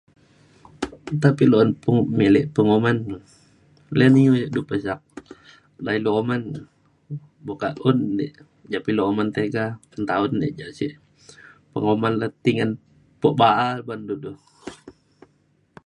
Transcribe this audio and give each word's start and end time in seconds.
Nta 1.17 1.29
pa 1.35 1.41
ilu 1.45 1.57
un 1.63 1.69
pe 1.81 1.89
milek 2.19 2.47
penguman 2.53 2.97
le. 3.11 3.17
Ley 3.97 4.09
ne 4.11 4.19
iu 4.25 4.33
du 4.53 4.59
pesak 4.69 4.99
ban 5.83 5.95
ilu 5.99 6.09
uman 6.21 6.41
ne 6.53 6.59
buka 7.45 7.67
un 7.89 7.97
dik 8.17 8.33
ja 8.71 8.77
pa 8.83 8.89
ilu 8.91 9.03
uman 9.11 9.29
tiga 9.35 9.63
nta 10.01 10.13
un 10.25 10.33
dik 10.41 10.53
ja 10.59 10.67
sek 10.77 10.93
penguman 11.71 12.13
le 12.21 12.27
ti 12.43 12.51
ngan 12.55 12.71
pe 13.21 13.27
ba’a 13.39 13.67
ban 13.87 14.01
du 14.07 14.15
du 14.23 14.31